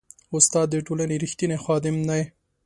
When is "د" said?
0.71-0.75